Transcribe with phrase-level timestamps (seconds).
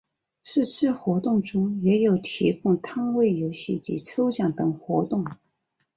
[0.43, 5.23] 是次活动中也有提供摊位游戏及抽奖等活动。